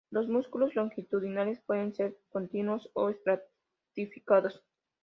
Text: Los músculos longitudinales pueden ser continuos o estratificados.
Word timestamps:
Los 0.09 0.27
músculos 0.27 0.73
longitudinales 0.73 1.59
pueden 1.61 1.93
ser 1.93 2.17
continuos 2.31 2.89
o 2.95 3.11
estratificados. 3.11 4.63